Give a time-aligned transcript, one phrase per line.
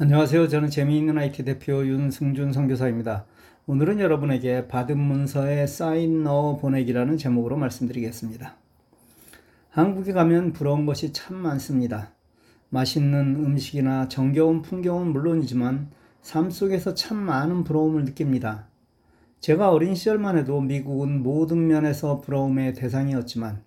[0.00, 0.46] 안녕하세요.
[0.46, 3.26] 저는 재미있는 IT 대표 윤승준 선교사입니다.
[3.66, 8.54] 오늘은 여러분에게 받은 문서에 사인 넣어 보내기라는 제목으로 말씀드리겠습니다.
[9.70, 12.12] 한국에 가면 부러운 것이 참 많습니다.
[12.68, 15.90] 맛있는 음식이나 정겨운 풍경은 물론이지만
[16.22, 18.68] 삶 속에서 참 많은 부러움을 느낍니다.
[19.40, 23.64] 제가 어린 시절만 해도 미국은 모든 면에서 부러움의 대상이었지만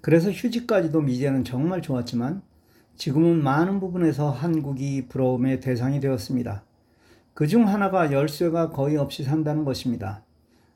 [0.00, 2.42] 그래서 휴직까지도 미제는 정말 좋았지만
[2.96, 6.64] 지금은 많은 부분에서 한국이 부러움의 대상이 되었습니다.
[7.34, 10.22] 그 중 하나가 열쇠가 거의 없이 산다는 것입니다.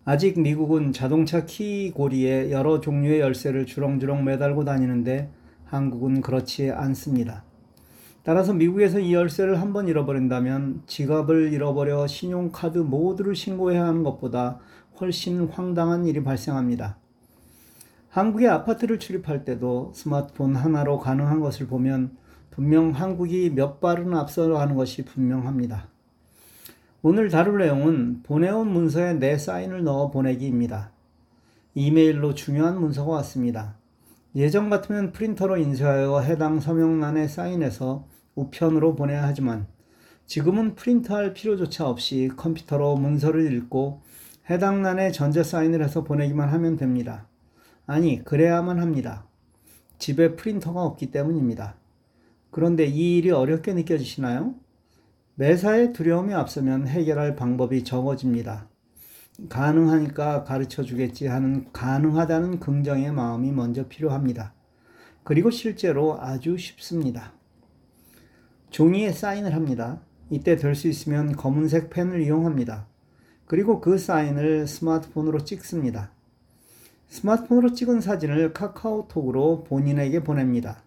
[0.04, 5.30] 아직 미국은 자동차 키 고리에 여러 종류의 열쇠를 주렁주렁 매달고 다니는데
[5.64, 7.44] 한국은 그렇지 않습니다.
[8.22, 14.58] 따라서 미국에서 이 열쇠를 한번 잃어버린다면 지갑을 잃어버려 신용카드 모두를 신고해야 하는 것보다
[15.00, 16.98] 훨씬 황당한 일이 발생합니다.
[18.10, 22.16] 한국의 아파트를 출입할 때도 스마트폰 하나로 가능한 것을 보면
[22.50, 25.86] 분명 한국이 몇 발은 앞서가는 것이 분명합니다.
[27.02, 30.90] 오늘 다룰 내용은 보내온 문서에 내 사인을 넣어 보내기입니다.
[31.74, 33.76] 이메일로 중요한 문서가 왔습니다.
[34.34, 39.68] 예전 같으면 프린터로 인쇄하여 해당 서명란에 사인해서 우편으로 보내야 하지만
[40.26, 44.02] 지금은 프린트할 필요조차 없이 컴퓨터로 문서를 읽고
[44.50, 47.28] 해당 란에 전자 사인을 해서 보내기만 하면 됩니다.
[47.90, 49.26] 아니, 그래야만 합니다.
[49.98, 51.74] 집에 프린터가 없기 때문입니다.
[52.52, 54.54] 그런데 이 일이 어렵게 느껴지시나요?
[55.34, 58.68] 매사에 두려움이 앞서면 해결할 방법이 적어집니다.
[59.48, 64.54] 가능하니까 가르쳐 주겠지 하는 가능하다는 긍정의 마음이 먼저 필요합니다.
[65.24, 67.32] 그리고 실제로 아주 쉽습니다.
[68.70, 70.00] 종이에 사인을 합니다.
[70.30, 72.86] 이때 될 수 있으면 검은색 펜을 이용합니다.
[73.46, 76.12] 그리고 그 사인을 스마트폰으로 찍습니다.
[77.10, 80.82] 스마트폰으로 찍은 사진을 카카오톡으로 본인에게 보냅니다.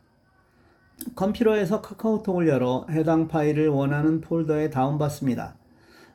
[1.16, 5.58] 컴퓨터에서 카카오톡을 열어 해당 파일을 원하는 폴더에 다운받습니다.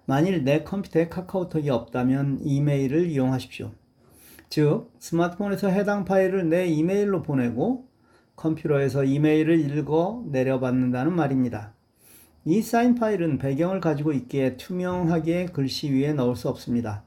[0.06, 3.70] 만일 내 컴퓨터에 카카오톡이 없다면 이메일을 이용하십시오.
[4.48, 7.86] 즉, 스마트폰에서 해당 파일을 내 이메일로 보내고
[8.34, 11.74] 컴퓨터에서 이메일을 읽어 내려받는다는 말입니다.
[12.46, 17.04] 이 사인 파일은 배경을 가지고 있기에 투명하게 글씨 위에 넣을 수 없습니다.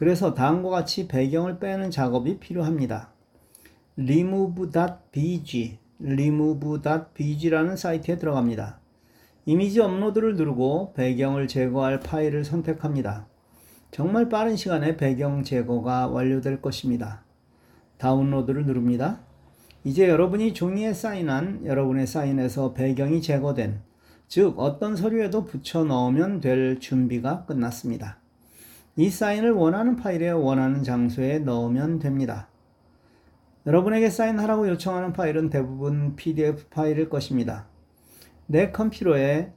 [0.00, 3.10] 그래서 다음과 같이 배경을 빼는 작업이 필요합니다.
[3.98, 8.80] remove.bg, remove.bg라는 사이트에 들어갑니다.
[9.44, 13.26] 이미지 업로드를 누르고 배경을 제거할 파일을 선택합니다.
[13.90, 17.22] 정말 빠른 시간에 배경 제거가 완료될 것입니다.
[17.98, 19.20] 다운로드를 누릅니다.
[19.84, 23.82] 이제 여러분이 종이에 사인한 여러분의 사인에서 배경이 제거된
[24.28, 28.19] 즉 어떤 서류에도 붙여 넣으면 될 준비가 끝났습니다.
[28.96, 32.48] 이 사인을 원하는 파일에 원하는 장소에 넣으면 됩니다.
[33.66, 37.66] 여러분에게 사인하라고 요청하는 파일은 대부분 PDF 파일일 것입니다.
[38.46, 39.52] 내 컴퓨터에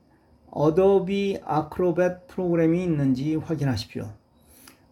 [0.56, 4.14] Adobe Acrobat 프로그램이 있는지 확인하십시오.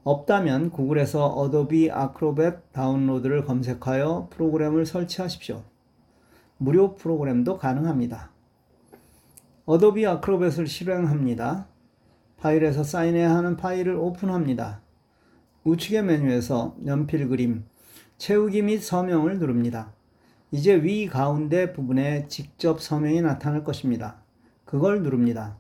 [0.04, 5.64] 없다면 구글에서 Adobe Acrobat 다운로드를 검색하여 프로그램을 설치하십시오.
[6.58, 8.32] 무료 프로그램도 가능합니다.
[9.70, 11.68] Adobe Acrobat을 실행합니다.
[12.42, 14.82] 파일에서 사인해야 하는 파일을 오픈합니다.
[15.64, 17.66] 우측의 메뉴에서 연필 그림,
[18.18, 19.94] 채우기 및 서명을 누릅니다.
[20.50, 24.16] 이제 위 가운데 부분에 직접 서명이 나타날 것입니다.
[24.66, 25.58] 그걸 누릅니다.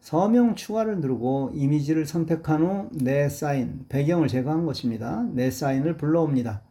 [0.00, 5.22] 서명 추가를 누르고 이미지를 선택한 후 내 사인, 배경을 제거한 것입니다.
[5.32, 6.62] 내 사인을 불러옵니다.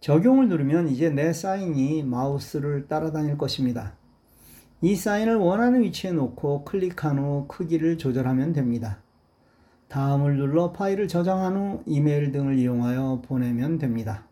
[0.00, 3.96] 적용을 누르면 이제 내 사인이 마우스를 따라다닐 것입니다.
[4.80, 8.98] 이 사인을 원하는 위치에 놓고 클릭한 후 크기를 조절하면 됩니다.
[9.88, 14.28] 다음을 눌러 파일을 저장한 후 이메일 등을 이용하여 보내면 됩니다.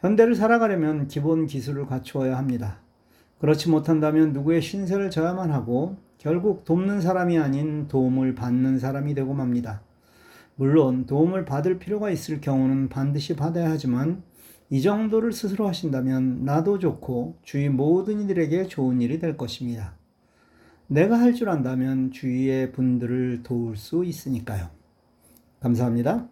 [0.00, 2.80] 현대를 살아가려면 기본 기술을 갖추어야 합니다.
[3.38, 9.80] 그렇지 못한다면 누구의 신세를 져야만 하고 결국 돕는 사람이 아닌 도움을 받는 사람이 되고 맙니다.
[10.56, 14.22] 물론 도움을 받을 필요가 있을 경우는 반드시 받아야 하지만
[14.70, 19.96] 이 정도를 스스로 하신다면 나도 좋고 주위 모든 이들에게 좋은 일이 될 것입니다.
[20.86, 24.70] 내가 할 줄 안다면 주위의 분들을 도울 수 있으니까요.
[25.60, 26.28] 감사합니다.